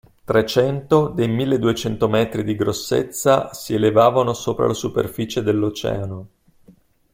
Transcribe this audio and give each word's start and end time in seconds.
Trecento 0.25 1.09
dei 1.09 1.27
milleduecento 1.27 2.07
metri 2.09 2.43
di 2.43 2.55
grossezza, 2.55 3.53
si 3.53 3.75
elevavano 3.75 4.33
sopra 4.33 4.65
la 4.65 4.73
superficie 4.73 5.43
dell'Oceano. 5.43 6.27